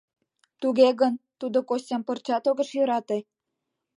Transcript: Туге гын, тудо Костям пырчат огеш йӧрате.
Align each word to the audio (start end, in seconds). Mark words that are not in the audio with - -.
Туге 0.61 0.89
гын, 1.01 1.13
тудо 1.39 1.57
Костям 1.69 2.01
пырчат 2.07 2.43
огеш 2.49 2.69
йӧрате. 2.77 3.17